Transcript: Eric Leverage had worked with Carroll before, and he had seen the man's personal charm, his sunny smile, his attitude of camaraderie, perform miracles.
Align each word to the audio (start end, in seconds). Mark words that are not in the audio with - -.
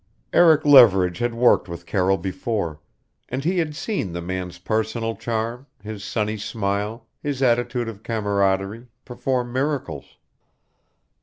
Eric 0.33 0.65
Leverage 0.65 1.19
had 1.19 1.35
worked 1.35 1.69
with 1.69 1.85
Carroll 1.85 2.17
before, 2.17 2.81
and 3.29 3.43
he 3.43 3.59
had 3.59 3.75
seen 3.75 4.13
the 4.13 4.19
man's 4.23 4.57
personal 4.57 5.15
charm, 5.15 5.67
his 5.83 6.03
sunny 6.03 6.37
smile, 6.37 7.05
his 7.19 7.43
attitude 7.43 7.87
of 7.87 8.01
camaraderie, 8.01 8.87
perform 9.05 9.53
miracles. 9.53 10.17